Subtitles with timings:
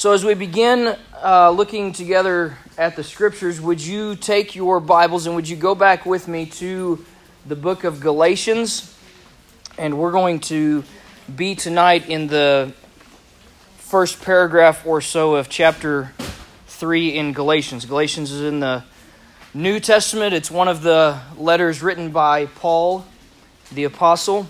[0.00, 5.26] So, as we begin uh, looking together at the scriptures, would you take your Bibles
[5.26, 7.04] and would you go back with me to
[7.46, 8.96] the book of Galatians?
[9.76, 10.84] And we're going to
[11.36, 12.72] be tonight in the
[13.76, 16.14] first paragraph or so of chapter
[16.68, 17.84] 3 in Galatians.
[17.84, 18.82] Galatians is in the
[19.52, 23.04] New Testament, it's one of the letters written by Paul
[23.70, 24.48] the Apostle.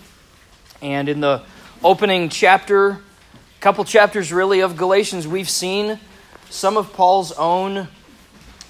[0.81, 1.43] And in the
[1.83, 3.01] opening chapter,
[3.61, 6.01] couple chapters really of Galatians, we've seen
[6.49, 7.89] some of Paul's own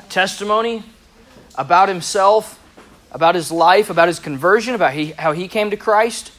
[0.08, 0.82] testimony
[1.54, 2.60] about himself,
[3.12, 6.32] about his life, about his conversion, about he, how he came to Christ,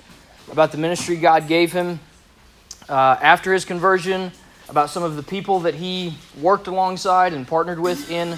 [0.51, 2.01] about the ministry God gave him
[2.89, 4.33] uh, after his conversion,
[4.67, 8.37] about some of the people that he worked alongside and partnered with in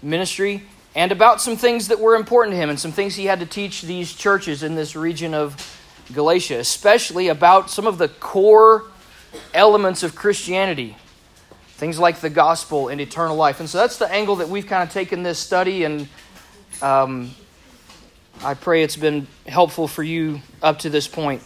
[0.00, 0.62] ministry,
[0.94, 3.46] and about some things that were important to him and some things he had to
[3.46, 5.54] teach these churches in this region of
[6.14, 8.84] Galatia, especially about some of the core
[9.52, 10.96] elements of Christianity,
[11.68, 13.60] things like the gospel and eternal life.
[13.60, 16.08] And so that's the angle that we've kind of taken this study, and
[16.82, 17.30] um,
[18.42, 21.42] I pray it's been helpful for you up to this point.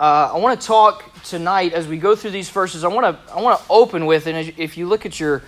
[0.00, 2.82] Uh, I want to talk tonight as we go through these verses.
[2.82, 5.42] I want to I want to open with, and if you look at your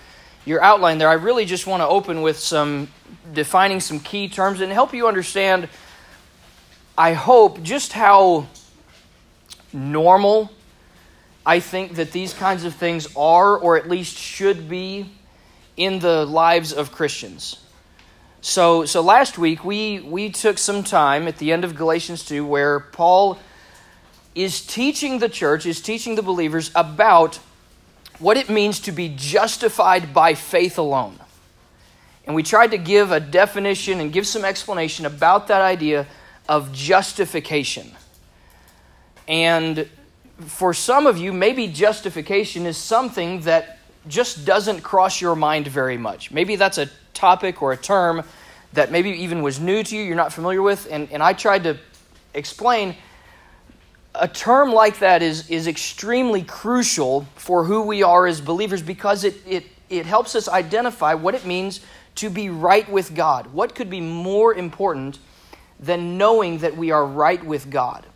[0.45, 2.89] your outline there, I really just want to open with some
[3.33, 5.69] defining some key terms and help you understand.
[6.97, 8.47] I hope just how
[9.73, 10.53] normal
[11.47, 15.11] I think that these kinds of things are, or at least should be,
[15.77, 17.59] in the lives of Christians.
[18.41, 22.45] So, so last week we, we took some time at the end of Galatians 2
[22.47, 23.39] where Paul
[24.34, 27.41] is teaching the church, is teaching the believers about
[28.19, 31.19] what it means to be justified by faith alone.
[32.27, 36.06] And we tried to give a definition and give some explanation about that idea
[36.48, 37.91] of justification.
[39.27, 39.89] And
[40.41, 45.97] for some of you, maybe justification is something that just doesn't cross your mind very
[45.97, 46.31] much.
[46.31, 48.23] Maybe that's a topic or a term
[48.73, 50.89] that maybe even was new to you, you're not familiar with.
[50.91, 51.78] And, and I tried to
[52.34, 52.97] explain
[54.15, 59.25] a term like that is, is extremely crucial for who we are as believers because
[59.25, 61.81] it, it, it helps us identify what it means
[62.17, 63.47] to be right with God.
[63.49, 65.19] What could be more important
[65.81, 68.06] than knowing that we are right with God?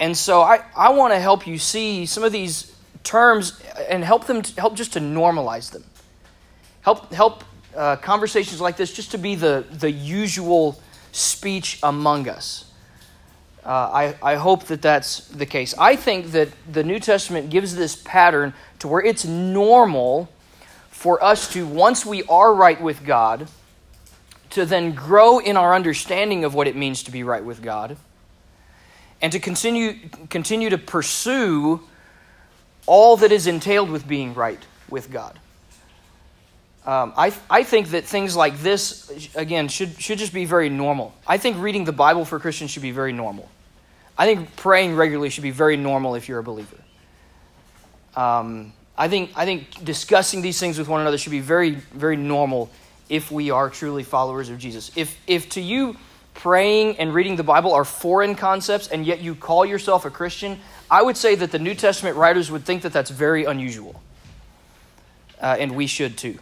[0.00, 4.26] And so I, I want to help you see some of these terms and help
[4.26, 5.84] them to, help just to normalize them.
[6.82, 7.44] Help help
[7.76, 10.80] uh, conversations like this just to be the, the usual
[11.12, 12.64] speech among us.
[13.64, 15.74] Uh, I, I hope that that's the case.
[15.76, 20.30] I think that the New Testament gives this pattern to where it's normal
[20.90, 23.48] for us to, once we are right with God,
[24.50, 27.96] to then grow in our understanding of what it means to be right with God
[29.20, 29.94] and to continue,
[30.30, 31.80] continue to pursue
[32.86, 35.38] all that is entailed with being right with God.
[36.86, 41.14] Um, I, I think that things like this, again, should, should just be very normal.
[41.26, 43.48] I think reading the Bible for Christians should be very normal.
[44.16, 46.78] I think praying regularly should be very normal if you're a believer.
[48.16, 52.16] Um, I, think, I think discussing these things with one another should be very, very
[52.16, 52.70] normal
[53.08, 54.90] if we are truly followers of Jesus.
[54.96, 55.96] If, if to you,
[56.38, 60.60] praying and reading the Bible are foreign concepts, and yet you call yourself a Christian,
[60.88, 64.00] I would say that the New Testament writers would think that that's very unusual.
[65.42, 66.38] Uh, and we should too.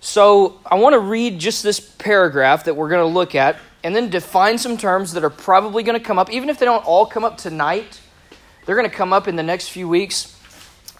[0.00, 3.96] So I want to read just this paragraph that we're going to look at and
[3.96, 6.84] then define some terms that are probably going to come up, even if they don't
[6.84, 8.00] all come up tonight.
[8.66, 10.38] They're going to come up in the next few weeks.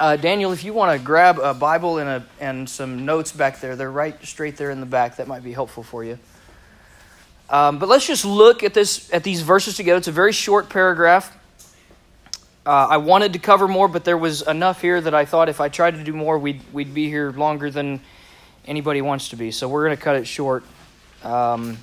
[0.00, 3.60] Uh, Daniel, if you want to grab a Bible and, a, and some notes back
[3.60, 5.16] there, they're right straight there in the back.
[5.16, 6.18] That might be helpful for you.
[7.50, 9.98] Um, but let's just look at this at these verses together.
[9.98, 11.34] It's a very short paragraph.
[12.66, 15.58] Uh, I wanted to cover more, but there was enough here that I thought if
[15.58, 18.00] I tried to do more, we'd we'd be here longer than
[18.66, 19.50] anybody wants to be.
[19.50, 20.62] So we're going to cut it short
[21.22, 21.78] um,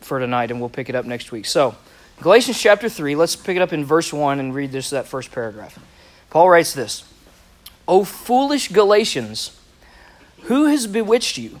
[0.00, 1.44] for tonight, and we'll pick it up next week.
[1.44, 1.74] So
[2.22, 3.14] Galatians chapter three.
[3.14, 5.78] Let's pick it up in verse one and read this that first paragraph.
[6.30, 7.04] Paul writes this:
[7.86, 9.60] "O foolish Galatians,
[10.44, 11.60] who has bewitched you?"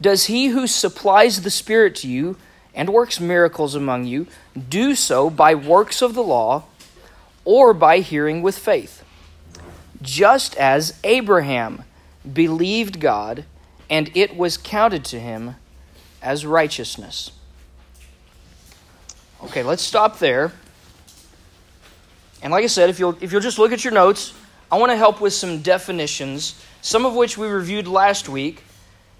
[0.00, 2.36] Does he who supplies the Spirit to you
[2.74, 4.26] and works miracles among you
[4.68, 6.64] do so by works of the law
[7.44, 9.02] or by hearing with faith?
[10.02, 11.84] just as Abraham
[12.30, 13.44] believed God,
[13.88, 15.56] and it was counted to him
[16.22, 17.30] as righteousness.
[19.44, 20.52] Okay, let's stop there.
[22.42, 24.32] And like I said, if you'll, if you'll just look at your notes,
[24.70, 28.62] I want to help with some definitions, some of which we reviewed last week,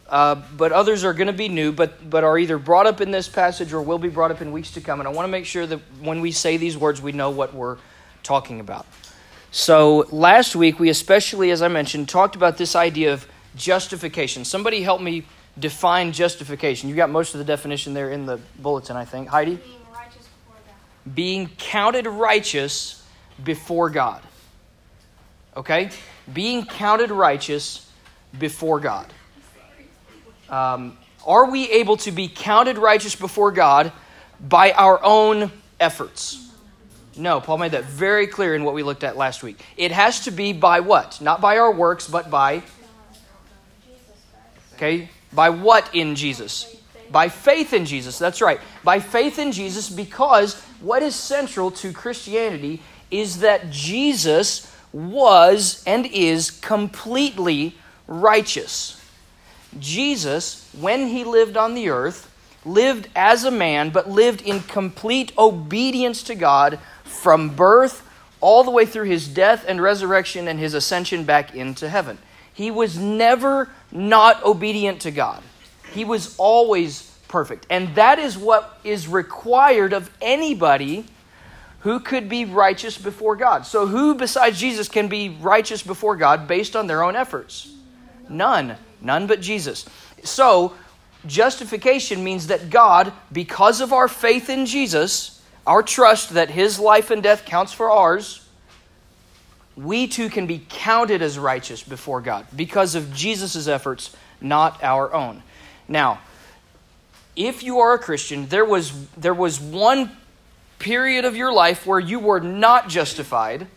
[0.08, 3.10] uh, but others are going to be new, but, but are either brought up in
[3.10, 5.00] this passage or will be brought up in weeks to come.
[5.00, 7.54] And I want to make sure that when we say these words, we know what
[7.54, 7.78] we're
[8.22, 8.86] talking about.
[9.50, 13.26] So last week, we especially, as I mentioned, talked about this idea of
[13.56, 14.44] justification.
[14.44, 15.24] Somebody help me
[15.58, 16.88] define justification.
[16.88, 19.28] You got most of the definition there in the bulletin, I think.
[19.28, 19.56] Heidi?
[19.56, 21.14] Being righteous God.
[21.14, 23.04] Being counted righteous
[23.42, 24.22] before God.
[25.56, 25.90] Okay?
[26.32, 27.90] Being counted righteous
[28.38, 29.06] before God.
[30.48, 30.96] Um,
[31.26, 33.92] are we able to be counted righteous before God
[34.40, 35.50] by our own
[35.80, 36.42] efforts?
[37.16, 39.58] No, Paul made that very clear in what we looked at last week.
[39.76, 41.20] It has to be by what?
[41.20, 42.62] Not by our works, but by,
[44.74, 46.76] okay, by what in Jesus?
[47.10, 48.18] By faith in Jesus.
[48.18, 48.60] That's right.
[48.84, 56.06] By faith in Jesus, because what is central to Christianity is that Jesus was and
[56.06, 57.76] is completely
[58.06, 59.00] righteous.
[59.80, 62.32] Jesus, when he lived on the earth,
[62.64, 68.02] lived as a man, but lived in complete obedience to God from birth
[68.40, 72.18] all the way through his death and resurrection and his ascension back into heaven.
[72.52, 75.42] He was never not obedient to God,
[75.92, 77.66] he was always perfect.
[77.70, 81.04] And that is what is required of anybody
[81.80, 83.66] who could be righteous before God.
[83.66, 87.72] So, who besides Jesus can be righteous before God based on their own efforts?
[88.28, 88.76] None.
[89.06, 89.86] None but Jesus.
[90.24, 90.74] So,
[91.26, 97.10] justification means that God, because of our faith in Jesus, our trust that his life
[97.12, 98.46] and death counts for ours,
[99.76, 105.14] we too can be counted as righteous before God because of Jesus' efforts, not our
[105.14, 105.42] own.
[105.86, 106.18] Now,
[107.36, 110.10] if you are a Christian, there was, there was one
[110.80, 113.68] period of your life where you were not justified,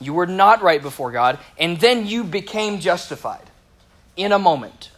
[0.00, 3.50] you were not right before God, and then you became justified
[4.16, 4.90] in a moment.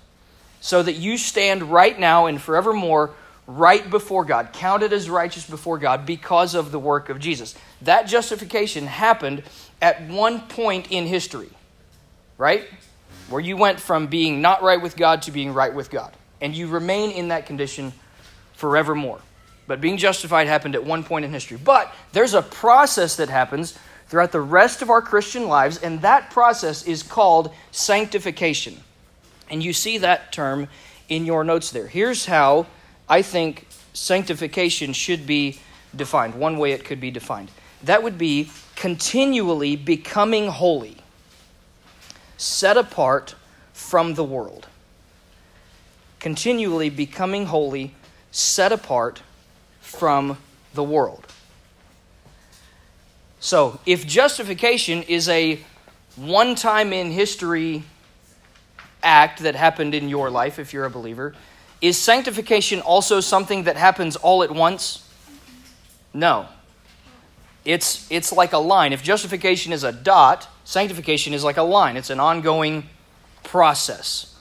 [0.60, 3.10] So that you stand right now and forevermore
[3.46, 7.54] right before God, counted as righteous before God because of the work of Jesus.
[7.82, 9.42] That justification happened
[9.80, 11.48] at one point in history,
[12.36, 12.66] right?
[13.30, 16.12] Where you went from being not right with God to being right with God.
[16.40, 17.92] And you remain in that condition
[18.52, 19.20] forevermore.
[19.66, 21.58] But being justified happened at one point in history.
[21.62, 23.78] But there's a process that happens
[24.08, 28.78] throughout the rest of our Christian lives, and that process is called sanctification.
[29.50, 30.68] And you see that term
[31.08, 31.86] in your notes there.
[31.86, 32.66] Here's how
[33.08, 35.58] I think sanctification should be
[35.94, 36.34] defined.
[36.34, 37.50] One way it could be defined
[37.84, 40.96] that would be continually becoming holy,
[42.36, 43.34] set apart
[43.72, 44.66] from the world.
[46.18, 47.94] Continually becoming holy,
[48.32, 49.22] set apart
[49.80, 50.36] from
[50.74, 51.24] the world.
[53.40, 55.60] So, if justification is a
[56.16, 57.84] one time in history
[59.02, 61.34] act that happened in your life, if you're a believer,
[61.80, 65.08] is sanctification also something that happens all at once?
[66.12, 66.46] No.
[67.64, 68.92] It's, it's like a line.
[68.92, 71.96] If justification is a dot, sanctification is like a line.
[71.96, 72.88] It's an ongoing
[73.44, 74.34] process.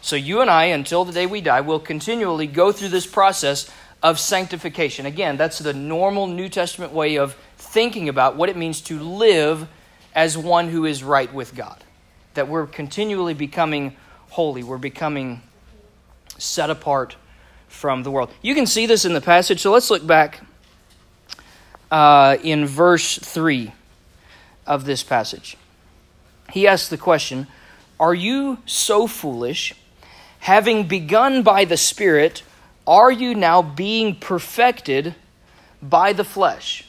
[0.00, 3.70] So you and I, until the day we die, will continually go through this process
[4.02, 5.06] of sanctification.
[5.06, 9.68] Again, that's the normal New Testament way of thinking about what it means to live
[10.14, 11.82] as one who is right with God.
[12.34, 13.96] That we're continually becoming
[14.30, 15.42] holy, we're becoming
[16.38, 17.16] set apart
[17.68, 18.30] from the world.
[18.42, 20.40] You can see this in the passage, so let's look back
[21.90, 23.72] uh, in verse 3
[24.66, 25.56] of this passage.
[26.52, 27.46] He asks the question
[27.98, 29.74] Are you so foolish?
[30.40, 32.42] Having begun by the Spirit,
[32.86, 35.14] are you now being perfected
[35.80, 36.84] by the flesh?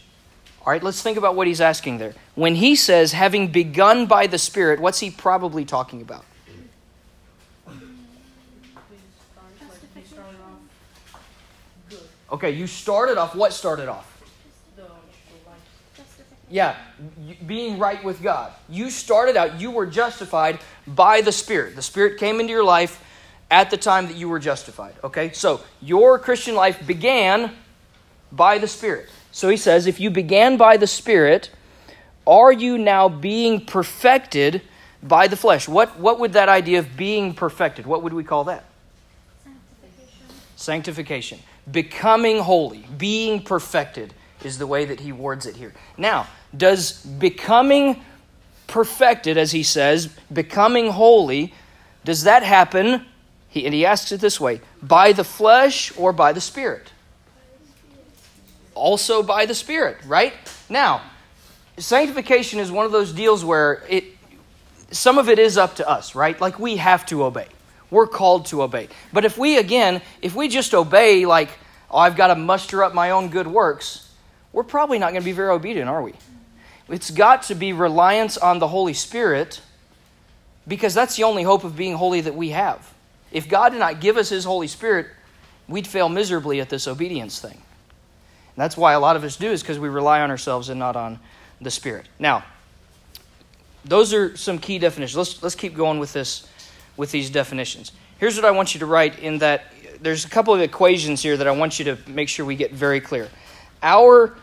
[0.66, 2.14] All right, let's think about what he's asking there.
[2.36, 6.24] When he says, having begun by the Spirit, what's he probably talking about?
[12.32, 14.10] Okay, you started off, what started off?
[16.50, 16.76] Yeah,
[17.46, 18.54] being right with God.
[18.70, 21.76] You started out, you were justified by the Spirit.
[21.76, 23.04] The Spirit came into your life
[23.52, 24.96] at the time that you were justified.
[25.04, 27.52] Okay, so your Christian life began
[28.32, 29.10] by the Spirit.
[29.34, 31.50] So he says, if you began by the Spirit,
[32.26, 34.62] are you now being perfected
[35.02, 35.68] by the flesh?
[35.68, 38.64] What, what would that idea of being perfected, what would we call that?
[39.44, 40.28] Sanctification.
[40.56, 41.40] Sanctification.
[41.70, 44.14] Becoming holy, being perfected
[44.44, 45.74] is the way that he words it here.
[45.98, 48.04] Now, does becoming
[48.68, 51.56] perfected, as he says, becoming holy,
[52.06, 53.04] does that happen?
[53.50, 56.93] He, and he asks it this way by the flesh or by the Spirit?
[58.76, 60.34] Also by the Spirit, right?
[60.70, 61.02] Now,
[61.78, 64.06] sanctification is one of those deals where it
[64.92, 66.40] some of it is up to us, right?
[66.40, 67.48] Like we have to obey.
[67.90, 68.90] We're called to obey.
[69.12, 71.50] But if we again, if we just obey like,
[71.90, 74.10] oh, I've got to muster up my own good works,
[74.52, 76.14] we're probably not going to be very obedient, are we?
[76.90, 79.62] It's got to be reliance on the Holy Spirit
[80.68, 82.94] because that's the only hope of being holy that we have.
[83.32, 85.08] If God did not give us His Holy Spirit,
[85.68, 87.62] we'd fail miserably at this obedience thing.
[88.56, 90.96] That's why a lot of us do, is because we rely on ourselves and not
[90.96, 91.20] on
[91.60, 92.08] the Spirit.
[92.20, 92.44] Now,
[93.86, 95.18] those are some key definitions.
[95.18, 96.48] Let's, let's keep going with this
[96.96, 97.92] with these definitions.
[98.20, 99.66] Here's what I want you to write in that
[100.02, 102.72] there's a couple of equations here that I want you to make sure we get
[102.72, 103.30] very clear.
[103.82, 104.36] Our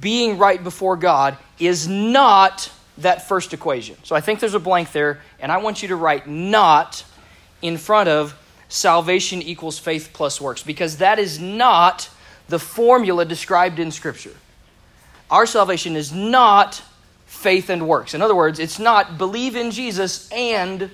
[0.00, 3.96] being right before God is not that first equation.
[4.02, 7.04] So I think there's a blank there, and I want you to write not
[7.62, 8.34] in front of
[8.68, 12.10] salvation equals faith plus works, because that is not
[12.48, 14.34] the formula described in Scripture.
[15.30, 16.82] Our salvation is not
[17.26, 18.14] faith and works.
[18.14, 20.90] In other words, it's not believe in Jesus and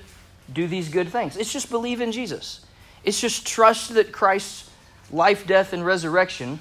[0.51, 1.37] do these good things.
[1.37, 2.65] It's just believe in Jesus.
[3.03, 4.69] It's just trust that Christ's
[5.11, 6.59] life, death, and resurrection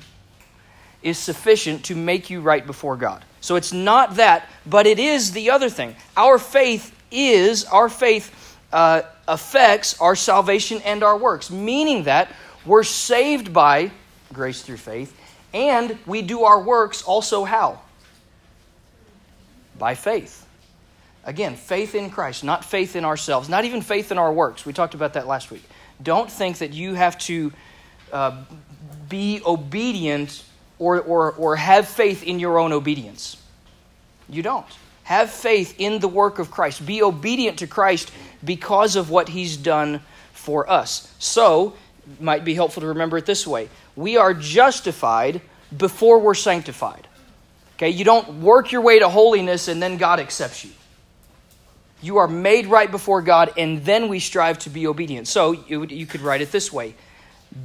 [1.03, 3.25] is sufficient to make you right before God.
[3.41, 5.97] So it's not that, but it is the other thing.
[6.17, 12.31] Our faith is, our faith uh, affects our salvation and our works, meaning that
[12.65, 13.91] we're saved by
[14.35, 15.19] grace through faith,
[15.53, 17.81] and we do our works also how?
[19.79, 20.47] By faith.
[21.25, 24.67] Again, faith in Christ, not faith in ourselves, not even faith in our works.
[24.67, 25.63] We talked about that last week.
[26.03, 27.53] Don't think that you have to
[28.13, 28.43] uh,
[29.09, 30.45] be obedient
[30.79, 33.43] or, or, or have faith in your own obedience.
[34.29, 34.67] You don't.
[35.05, 36.85] Have faith in the work of Christ.
[36.85, 38.11] Be obedient to Christ
[38.43, 40.01] because of what he's done
[40.33, 41.15] for us.
[41.19, 41.75] So,
[42.21, 45.41] might be helpful to remember it this way we are justified
[45.77, 47.07] before we're sanctified.
[47.77, 50.71] Okay, you don't work your way to holiness and then God accepts you.
[52.05, 55.27] You are made right before God, and then we strive to be obedient.
[55.27, 56.95] So you, you could write it this way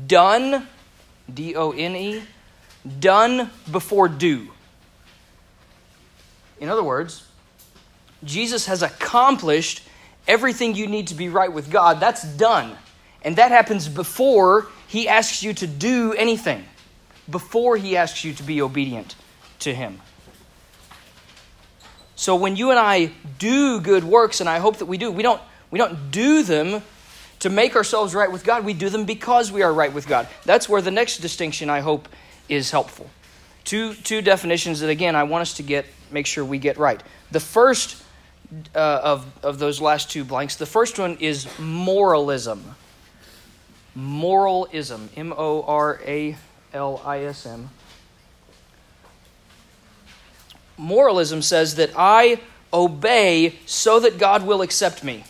[0.07, 0.65] done,
[1.31, 2.23] D O N E,
[2.99, 4.47] done before do.
[6.59, 7.27] In other words,
[8.23, 9.83] Jesus has accomplished
[10.27, 11.99] everything you need to be right with God.
[11.99, 12.77] That's done.
[13.23, 16.63] And that happens before he asks you to do anything,
[17.29, 19.15] before he asks you to be obedient
[19.59, 20.01] to him.
[22.15, 25.23] So when you and I do good works, and I hope that we do, we
[25.23, 26.81] don't, we don't do them
[27.39, 28.65] to make ourselves right with God.
[28.65, 30.27] We do them because we are right with God.
[30.43, 32.09] That's where the next distinction, I hope,
[32.49, 33.09] is helpful.
[33.63, 37.01] Two, two definitions that, again, I want us to get, make sure we get right.
[37.31, 38.03] The first
[38.75, 42.75] uh, of, of those last two blanks, the first one is moralism.
[43.99, 45.09] Moralism.
[45.17, 46.37] M O R A
[46.73, 47.69] L I S M.
[50.77, 52.39] Moralism says that I
[52.71, 55.25] obey so that God will accept me.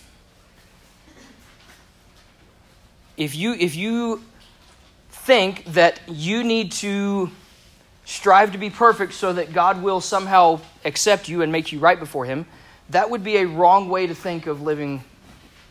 [3.17, 4.23] If you, if you
[5.09, 7.31] think that you need to
[8.05, 11.99] strive to be perfect so that God will somehow accept you and make you right
[11.99, 12.45] before Him,
[12.89, 15.03] that would be a wrong way to think of living,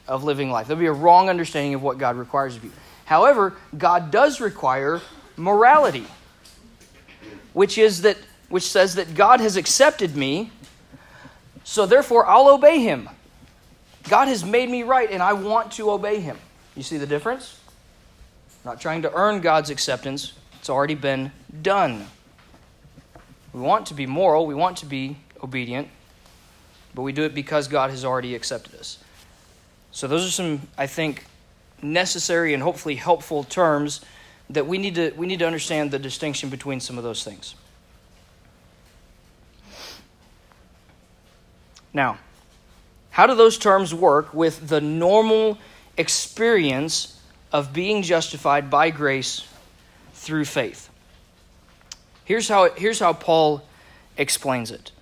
[0.07, 0.67] of living life.
[0.67, 2.73] That would be a wrong understanding of what God requires of you.
[3.09, 5.01] However, God does require
[5.35, 6.07] morality,
[7.55, 8.19] which is that
[8.51, 10.53] which says that God has accepted me,
[11.65, 13.09] so therefore I'll obey him.
[14.11, 16.37] God has made me right and I want to obey him.
[16.77, 17.59] You see the difference?
[18.63, 22.05] not trying to earn God's acceptance, it's already been done.
[23.55, 25.89] We want to be moral, we want to be obedient,
[26.95, 28.99] but we do it because God has already accepted us.
[29.93, 31.25] So, those are some, I think,
[31.83, 34.01] necessary and hopefully helpful terms
[34.51, 37.55] that we need to, we need to understand the distinction between some of those things.
[41.93, 42.19] Now,
[43.11, 45.59] how do those terms work with the normal
[45.97, 47.21] experience
[47.53, 49.47] of being justified by grace
[50.15, 50.89] through faith.
[52.25, 53.63] Here's how, here's how Paul
[54.17, 54.93] explains it.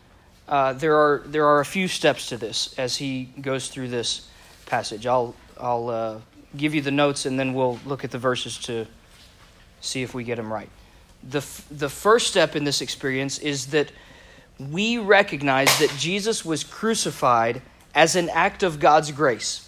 [0.49, 4.29] Uh, there, are, there are a few steps to this as he goes through this
[4.67, 5.07] passage.
[5.07, 6.19] I'll, I'll uh,
[6.57, 8.87] give you the notes and then we'll look at the verses to
[9.81, 10.69] see if we get them right.
[11.29, 13.91] The, the first step in this experience is that
[14.59, 17.63] we recognize that Jesus was crucified
[17.95, 19.63] as an act of God's grace.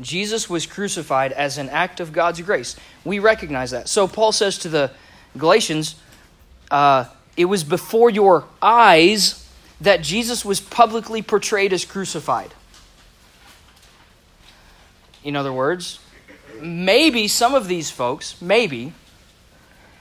[0.00, 2.76] Jesus was crucified as an act of God's grace.
[3.04, 3.88] We recognize that.
[3.88, 4.90] So Paul says to the
[5.36, 5.96] Galatians,
[6.70, 7.04] uh,
[7.36, 9.46] It was before your eyes
[9.80, 12.54] that Jesus was publicly portrayed as crucified.
[15.24, 16.00] In other words,
[16.60, 18.92] maybe some of these folks, maybe,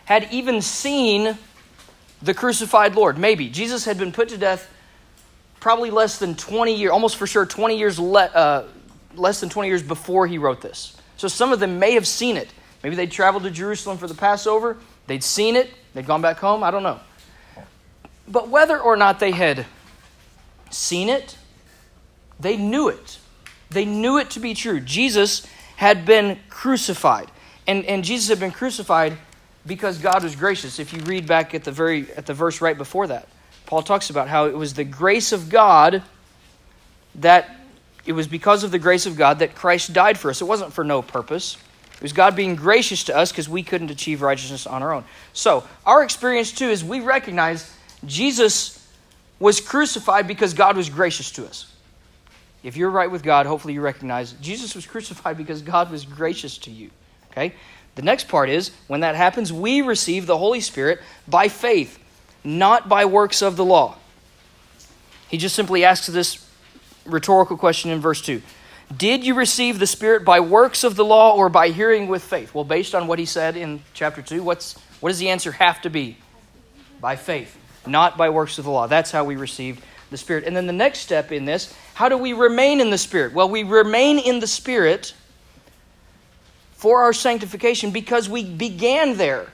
[0.05, 1.37] had even seen
[2.21, 3.17] the crucified Lord.
[3.17, 3.49] Maybe.
[3.49, 4.69] Jesus had been put to death
[5.59, 8.67] probably less than 20 years, almost for sure 20 years, le- uh,
[9.15, 10.95] less than 20 years before he wrote this.
[11.17, 12.49] So some of them may have seen it.
[12.83, 16.63] Maybe they'd traveled to Jerusalem for the Passover, they'd seen it, they'd gone back home,
[16.63, 16.99] I don't know.
[18.27, 19.65] But whether or not they had
[20.69, 21.37] seen it,
[22.39, 23.19] they knew it.
[23.69, 24.79] They knew it to be true.
[24.79, 25.45] Jesus
[25.75, 27.29] had been crucified.
[27.67, 29.17] And, and Jesus had been crucified
[29.65, 30.79] because God was gracious.
[30.79, 33.27] If you read back at the very at the verse right before that,
[33.65, 36.01] Paul talks about how it was the grace of God
[37.15, 37.55] that
[38.05, 40.41] it was because of the grace of God that Christ died for us.
[40.41, 41.57] It wasn't for no purpose.
[41.95, 45.03] It was God being gracious to us because we couldn't achieve righteousness on our own.
[45.33, 47.71] So, our experience too is we recognize
[48.05, 48.87] Jesus
[49.39, 51.71] was crucified because God was gracious to us.
[52.63, 56.57] If you're right with God, hopefully you recognize Jesus was crucified because God was gracious
[56.59, 56.91] to you.
[57.31, 57.53] Okay?
[57.95, 61.99] The next part is when that happens, we receive the Holy Spirit by faith,
[62.43, 63.97] not by works of the law.
[65.29, 66.45] He just simply asks this
[67.05, 68.41] rhetorical question in verse 2
[68.95, 72.53] Did you receive the Spirit by works of the law or by hearing with faith?
[72.53, 75.81] Well, based on what he said in chapter 2, what's, what does the answer have
[75.81, 76.17] to be?
[76.99, 78.87] By faith, not by works of the law.
[78.87, 80.43] That's how we received the Spirit.
[80.45, 83.33] And then the next step in this how do we remain in the Spirit?
[83.33, 85.13] Well, we remain in the Spirit
[86.73, 89.47] for our sanctification because we began there.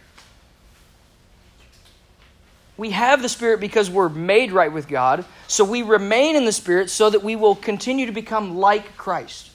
[2.78, 5.26] We have the Spirit because we're made right with God.
[5.48, 9.50] So we remain in the Spirit so that we will continue to become like Christ.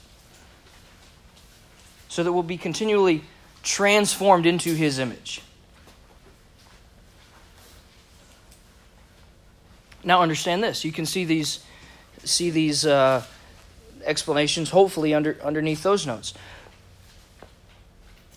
[2.09, 3.23] So that we'll be continually
[3.63, 5.41] transformed into His image.
[10.03, 10.83] Now understand this.
[10.83, 11.63] You can see these,
[12.23, 13.23] see these uh,
[14.03, 16.33] explanations hopefully under, underneath those notes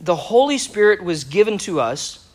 [0.05, 2.29] the Holy Spirit was given to us,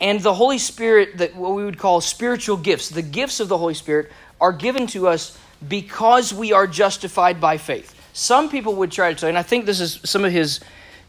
[0.00, 3.56] and the Holy Spirit, that what we would call spiritual gifts, the gifts of the
[3.56, 7.94] Holy Spirit, are given to us because we are justified by faith.
[8.12, 10.60] Some people would try to say, and I think this is some of his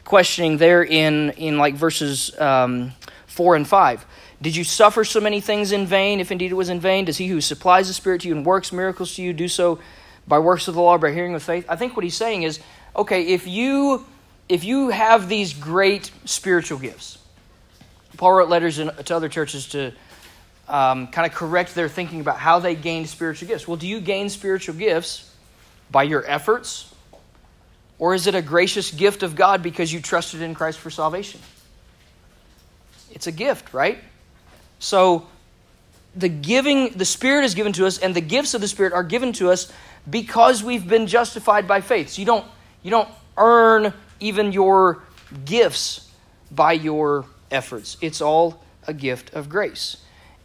[0.06, 2.94] questioning there in in like verses um,
[3.26, 4.06] four and five.
[4.42, 6.20] Did you suffer so many things in vain?
[6.20, 8.46] If indeed it was in vain, does he who supplies the Spirit to you and
[8.46, 9.80] works miracles to you do so
[10.28, 11.66] by works of the law, by hearing with faith?
[11.68, 12.60] I think what he's saying is,
[12.96, 14.06] okay, if you
[14.48, 17.18] if you have these great spiritual gifts,
[18.16, 19.92] Paul wrote letters in, to other churches to
[20.68, 23.68] um, kind of correct their thinking about how they gained spiritual gifts.
[23.68, 25.34] Well, do you gain spiritual gifts
[25.92, 26.94] by your efforts?
[28.00, 31.42] Or is it a gracious gift of God because you trusted in Christ for salvation?
[33.12, 33.98] It's a gift, right?
[34.80, 35.28] So
[36.16, 39.04] the giving, the Spirit is given to us, and the gifts of the Spirit are
[39.04, 39.72] given to us
[40.10, 42.10] because we've been justified by faith.
[42.10, 42.46] So you don't,
[42.84, 45.04] you don't earn even your
[45.46, 46.12] gifts
[46.52, 47.98] by your efforts.
[48.02, 49.98] It's all a gift of grace.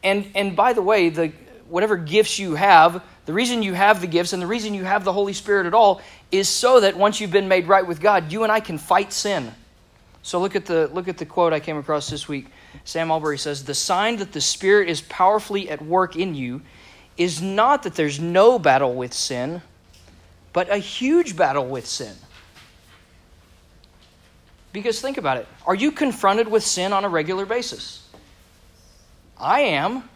[0.02, 1.32] And and by the way, the
[1.68, 5.04] whatever gifts you have, the reason you have the gifts and the reason you have
[5.04, 8.32] the Holy Spirit at all is so that once you've been made right with God,
[8.32, 9.52] you and I can fight sin.
[10.22, 12.46] So look at the look at the quote I came across this week.
[12.84, 16.62] Sam Allberry says, "The sign that the Spirit is powerfully at work in you
[17.16, 19.62] is not that there's no battle with sin,
[20.52, 22.14] but a huge battle with sin."
[24.72, 25.46] Because think about it.
[25.66, 28.08] Are you confronted with sin on a regular basis?
[29.36, 30.08] I am.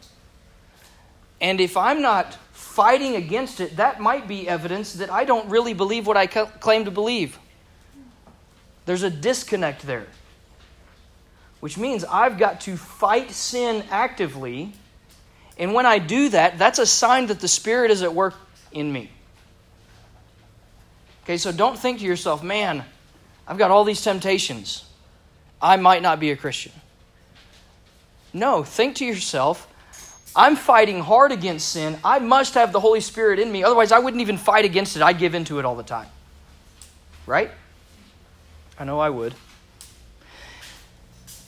[1.40, 5.74] And if I'm not fighting against it, that might be evidence that I don't really
[5.74, 7.38] believe what I claim to believe.
[8.86, 10.06] There's a disconnect there.
[11.60, 14.72] Which means I've got to fight sin actively.
[15.58, 18.34] And when I do that, that's a sign that the Spirit is at work
[18.72, 19.10] in me.
[21.24, 22.84] Okay, so don't think to yourself, man,
[23.48, 24.84] I've got all these temptations.
[25.60, 26.72] I might not be a Christian.
[28.32, 29.66] No, think to yourself,
[30.36, 31.98] I'm fighting hard against sin.
[32.04, 33.64] I must have the Holy Spirit in me.
[33.64, 35.02] Otherwise, I wouldn't even fight against it.
[35.02, 36.08] I'd give into it all the time.
[37.26, 37.50] Right?
[38.78, 39.34] I know I would.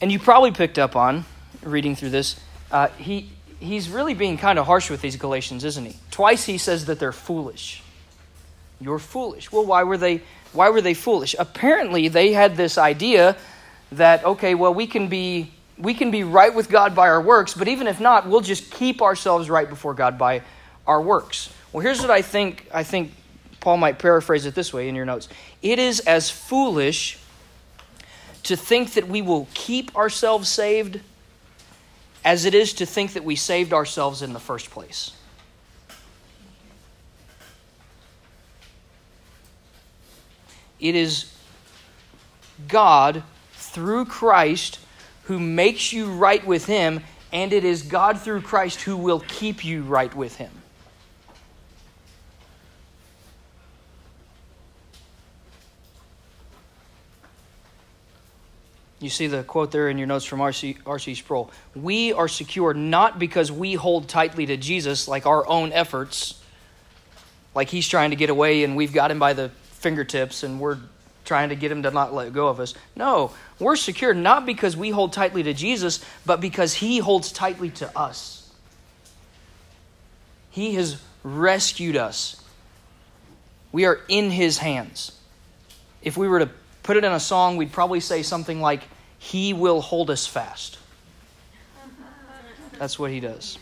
[0.01, 1.25] And you probably picked up on,
[1.63, 2.39] reading through this,
[2.71, 5.97] uh, he, he's really being kind of harsh with these Galatians, isn't he?
[6.11, 7.83] Twice he says that they're foolish.
[8.81, 9.51] You're foolish.
[9.51, 11.35] Well, why were they why were they foolish?
[11.39, 13.37] Apparently, they had this idea
[13.93, 17.55] that okay, well, we can be we can be right with God by our works,
[17.55, 20.43] but even if not, we'll just keep ourselves right before God by
[20.87, 21.53] our works.
[21.73, 23.13] Well, here's what I think I think
[23.61, 25.29] Paul might paraphrase it this way in your notes.
[25.61, 27.18] It is as foolish
[28.49, 31.01] to think that we will keep ourselves saved
[32.25, 35.13] as it is to think that we saved ourselves in the first place.
[40.81, 41.31] It is
[42.69, 44.81] God through Christ
[45.25, 49.63] who makes you right with Him, and it is God through Christ who will keep
[49.63, 50.58] you right with Him.
[59.01, 60.79] You see the quote there in your notes from R.C.
[60.85, 61.15] R.C.
[61.15, 61.51] Sproul.
[61.75, 66.43] We are secure not because we hold tightly to Jesus like our own efforts,
[67.55, 70.79] like he's trying to get away and we've got him by the fingertips and we're
[71.25, 72.75] trying to get him to not let go of us.
[72.97, 77.71] No, we're secure not because we hold tightly to Jesus, but because he holds tightly
[77.71, 78.51] to us.
[80.51, 82.43] He has rescued us.
[83.71, 85.13] We are in his hands.
[86.03, 86.51] If we were to
[86.89, 88.81] put it in a song, we'd probably say something like,
[89.19, 90.79] He will hold us fast.
[92.79, 93.59] That's what He does.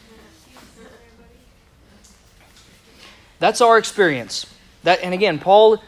[3.40, 4.46] That's our experience.
[4.84, 5.82] That, and again, Paul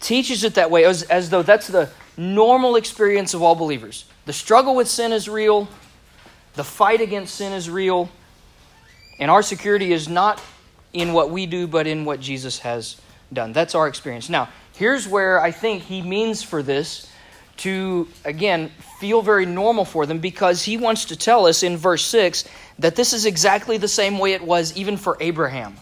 [0.00, 4.04] teaches it that way as, as though that's the normal experience of all believers.
[4.26, 5.68] The struggle with sin is real,
[6.56, 8.10] the fight against sin is real,
[9.18, 10.42] and our security is not
[10.92, 13.00] in what we do, but in what Jesus has
[13.32, 13.54] done.
[13.54, 14.28] That's our experience.
[14.28, 17.10] Now, Here's where I think he means for this
[17.58, 22.04] to, again, feel very normal for them because he wants to tell us in verse
[22.06, 22.44] 6
[22.78, 25.76] that this is exactly the same way it was even for Abraham.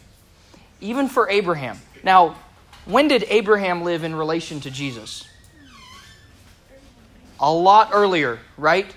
[0.80, 1.78] Even for Abraham.
[2.02, 2.36] Now,
[2.84, 5.26] when did Abraham live in relation to Jesus?
[7.38, 8.92] A lot earlier, right?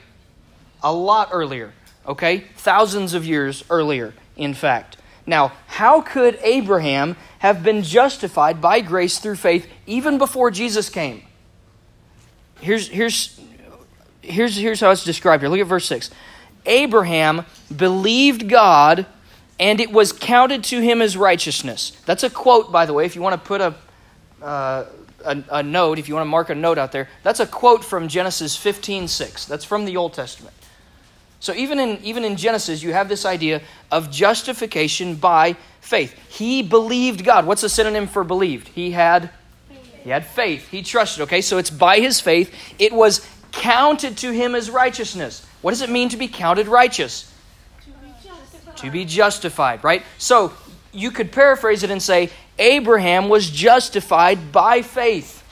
[0.82, 1.72] A lot earlier,
[2.08, 2.46] okay?
[2.58, 4.98] Thousands of years earlier, in fact.
[5.26, 11.24] Now, how could Abraham have been justified by grace through faith even before Jesus came?
[12.60, 13.40] Here's, here's,
[14.22, 15.50] here's, here's how it's described here.
[15.50, 16.10] Look at verse 6.
[16.66, 19.06] Abraham believed God,
[19.60, 21.92] and it was counted to him as righteousness.
[22.06, 23.76] That's a quote, by the way, if you want to put a,
[24.42, 24.86] uh,
[25.26, 27.10] a, a, note, if you want to mark a note out there.
[27.24, 29.46] That's a quote from Genesis 15 6.
[29.46, 30.56] That's from the Old Testament.
[31.44, 36.18] So even in even in Genesis, you have this idea of justification by faith.
[36.30, 37.46] He believed God.
[37.46, 38.70] What's a synonym for believed?
[38.70, 39.30] He had
[40.06, 40.70] he had faith.
[40.70, 41.24] He trusted.
[41.24, 42.50] Okay, so it's by his faith.
[42.80, 45.46] It was counted to him as righteousness.
[45.62, 47.30] What does it mean to be counted righteous?
[47.82, 48.78] To be justified.
[48.78, 50.04] To be justified, right?
[50.18, 50.54] So
[50.94, 55.44] you could paraphrase it and say, Abraham was justified by faith.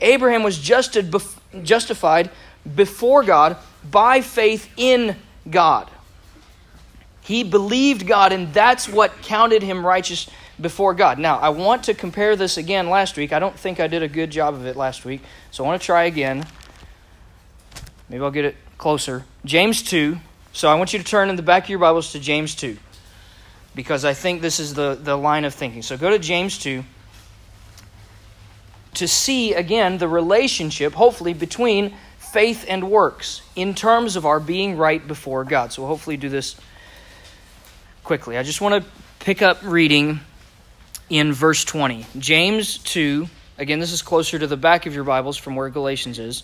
[0.00, 2.30] Abraham was justified
[2.74, 3.56] before God
[3.90, 5.16] by faith in
[5.48, 5.90] God.
[7.22, 10.28] He believed God, and that's what counted him righteous
[10.60, 11.18] before God.
[11.18, 13.32] Now, I want to compare this again last week.
[13.32, 15.80] I don't think I did a good job of it last week, so I want
[15.80, 16.46] to try again.
[18.08, 19.24] Maybe I'll get it closer.
[19.44, 20.18] James 2.
[20.52, 22.76] So I want you to turn in the back of your Bibles to James 2,
[23.74, 25.82] because I think this is the, the line of thinking.
[25.82, 26.84] So go to James 2
[28.94, 31.94] to see again the relationship, hopefully, between
[32.34, 35.72] faith and works in terms of our being right before God.
[35.72, 36.56] So we'll hopefully do this
[38.02, 38.36] quickly.
[38.36, 40.18] I just want to pick up reading
[41.08, 42.04] in verse 20.
[42.18, 46.18] James 2, again, this is closer to the back of your Bibles from where Galatians
[46.18, 46.42] is.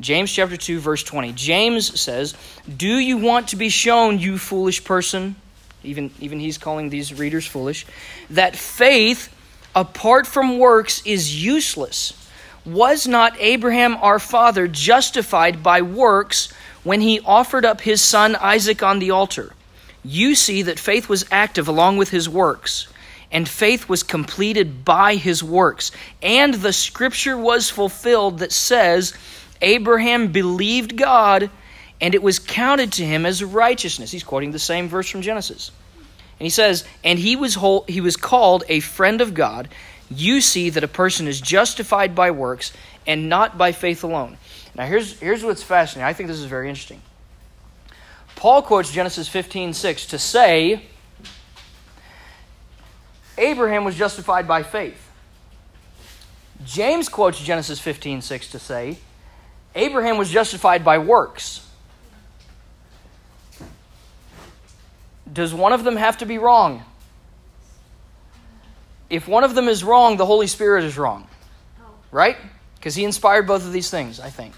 [0.00, 1.32] James chapter 2, verse 20.
[1.32, 2.36] James says,
[2.76, 5.34] Do you want to be shown, you foolish person?
[5.82, 7.86] Even, even he's calling these readers foolish.
[8.30, 9.34] That faith
[9.74, 12.23] apart from works is useless.
[12.64, 16.50] Was not Abraham our father justified by works
[16.82, 19.52] when he offered up his son Isaac on the altar?
[20.02, 22.88] You see that faith was active along with his works,
[23.30, 25.90] and faith was completed by his works.
[26.22, 29.12] And the scripture was fulfilled that says,
[29.60, 31.50] Abraham believed God,
[32.00, 34.10] and it was counted to him as righteousness.
[34.10, 35.70] He's quoting the same verse from Genesis.
[36.38, 39.68] And he says, And he was, whole, he was called a friend of God
[40.18, 42.72] you see that a person is justified by works
[43.06, 44.36] and not by faith alone.
[44.74, 46.08] Now, here's, here's what's fascinating.
[46.08, 47.00] I think this is very interesting.
[48.36, 50.82] Paul quotes Genesis 15 6 to say
[53.38, 55.00] Abraham was justified by faith.
[56.64, 58.98] James quotes Genesis 15 6 to say
[59.74, 61.66] Abraham was justified by works.
[65.30, 66.84] Does one of them have to be wrong?
[69.14, 71.26] If one of them is wrong, the Holy Spirit is wrong.
[71.80, 71.84] Oh.
[72.10, 72.36] Right?
[72.76, 74.54] Because he inspired both of these things, I think.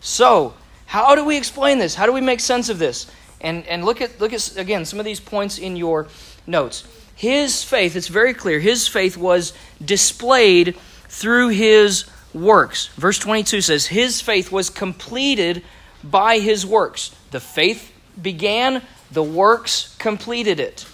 [0.00, 0.54] So,
[0.86, 1.94] how do we explain this?
[1.94, 3.10] How do we make sense of this?
[3.40, 6.08] And and look at look at again some of these points in your
[6.46, 6.84] notes.
[7.14, 9.52] His faith, it's very clear, his faith was
[9.84, 10.76] displayed
[11.08, 12.88] through his works.
[12.96, 15.62] Verse 22 says, His faith was completed
[16.02, 17.14] by his works.
[17.30, 20.86] The faith began, the works completed it.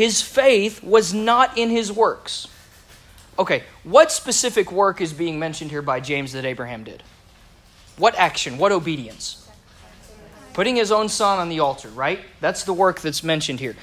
[0.00, 2.48] His faith was not in his works.
[3.38, 7.02] Okay, what specific work is being mentioned here by James that Abraham did?
[7.98, 8.56] What action?
[8.56, 9.46] What obedience?
[10.54, 12.20] Putting his own son on the altar, right?
[12.40, 13.76] That's the work that's mentioned here.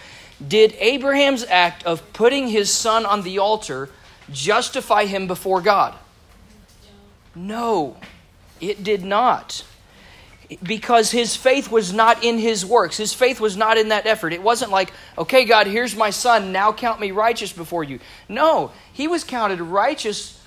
[0.48, 3.88] Did Abraham's act of putting his son on the altar
[4.32, 5.94] justify him before God?
[7.36, 7.96] No,
[8.60, 9.64] it did not.
[10.64, 12.96] Because his faith was not in his works.
[12.98, 14.32] His faith was not in that effort.
[14.32, 18.00] It wasn't like, okay, God, here's my son, now count me righteous before you.
[18.30, 20.42] No, he was counted righteous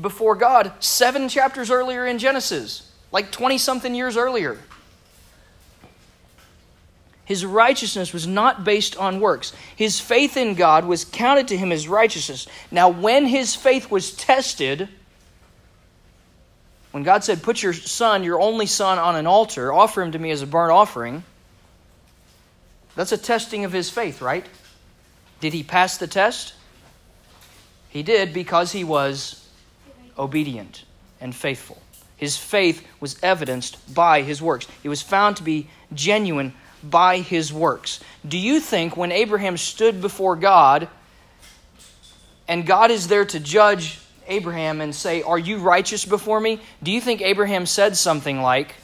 [0.00, 4.58] before God seven chapters earlier in Genesis, like 20 something years earlier.
[7.26, 9.52] His righteousness was not based on works.
[9.74, 12.46] His faith in God was counted to him as righteousness.
[12.70, 14.88] Now, when his faith was tested,
[16.96, 20.18] when God said, Put your son, your only son, on an altar, offer him to
[20.18, 21.24] me as a burnt offering,
[22.94, 24.46] that's a testing of his faith, right?
[25.40, 26.54] Did he pass the test?
[27.90, 29.46] He did because he was
[30.16, 30.86] obedient
[31.20, 31.82] and faithful.
[32.16, 34.66] His faith was evidenced by his works.
[34.82, 38.00] It was found to be genuine by his works.
[38.26, 40.88] Do you think when Abraham stood before God
[42.48, 46.60] and God is there to judge Abraham and say, Are you righteous before me?
[46.82, 48.74] Do you think Abraham said something like,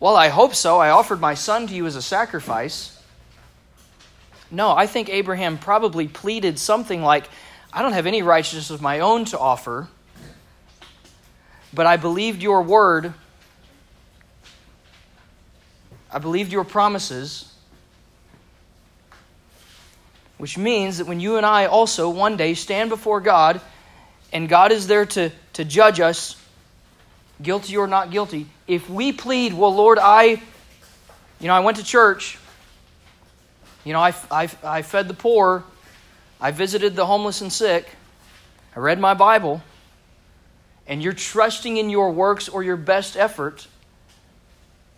[0.00, 0.78] Well, I hope so.
[0.78, 2.98] I offered my son to you as a sacrifice.
[4.50, 7.24] No, I think Abraham probably pleaded something like,
[7.72, 9.88] I don't have any righteousness of my own to offer,
[11.72, 13.14] but I believed your word
[16.12, 17.50] I believed your promises,
[20.36, 23.62] which means that when you and I also one day stand before God
[24.32, 26.36] and God is there to, to judge us,
[27.42, 30.24] guilty or not guilty, if we plead, well, Lord, I,
[31.40, 32.38] you know, I went to church,
[33.84, 35.64] you know, I, I, I fed the poor,
[36.40, 37.88] I visited the homeless and sick,
[38.74, 39.62] I read my Bible,
[40.86, 43.66] and you're trusting in your works or your best effort,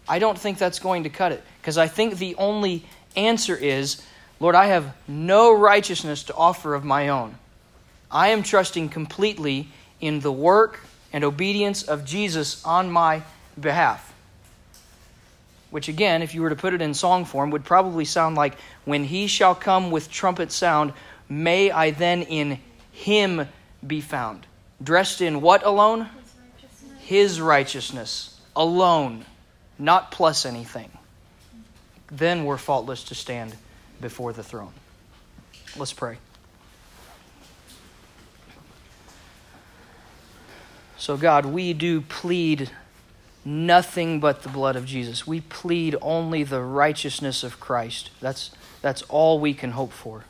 [0.08, 1.42] I don't think that's going to cut it.
[1.60, 2.84] Because I think the only
[3.16, 4.02] answer is
[4.40, 7.38] Lord, I have no righteousness to offer of my own.
[8.10, 9.68] I am trusting completely
[10.00, 10.80] in the work
[11.12, 13.22] and obedience of Jesus on my
[13.60, 14.12] behalf.
[15.70, 18.56] Which, again, if you were to put it in song form, would probably sound like,
[18.84, 20.92] When he shall come with trumpet sound,
[21.28, 22.60] may I then in
[22.92, 23.48] him
[23.84, 24.46] be found.
[24.82, 26.08] Dressed in what alone?
[26.98, 29.24] His righteousness alone
[29.78, 30.90] not plus anything.
[32.10, 33.54] Then we're faultless to stand
[34.00, 34.72] before the throne.
[35.76, 36.18] Let's pray.
[40.96, 42.70] So, God, we do plead
[43.44, 45.26] nothing but the blood of Jesus.
[45.26, 48.10] We plead only the righteousness of Christ.
[48.20, 50.24] That's, that's all we can hope for.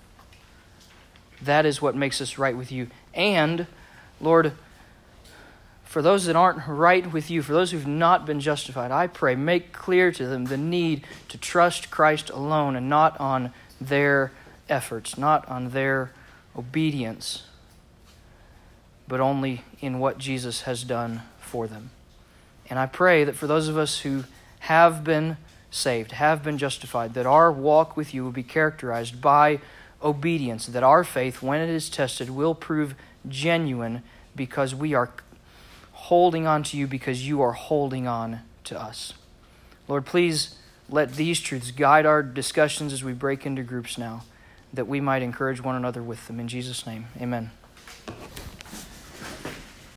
[1.40, 2.88] That is what makes us right with you.
[3.12, 3.66] And,
[4.20, 4.52] Lord,
[5.84, 9.36] for those that aren't right with you, for those who've not been justified, I pray,
[9.36, 14.32] make clear to them the need to trust Christ alone and not on their
[14.68, 16.10] efforts, not on their
[16.56, 17.44] obedience,
[19.06, 21.90] but only in what Jesus has done for them.
[22.70, 24.24] And I pray that for those of us who
[24.60, 25.36] have been
[25.70, 29.60] saved, have been justified, that our walk with you will be characterized by
[30.02, 32.94] obedience, that our faith, when it is tested, will prove
[33.28, 34.02] genuine
[34.36, 35.10] because we are
[35.92, 39.14] holding on to you because you are holding on to us.
[39.88, 40.56] Lord, please
[40.88, 44.22] let these truths guide our discussions as we break into groups now,
[44.72, 46.40] that we might encourage one another with them.
[46.40, 47.50] In Jesus' name, amen.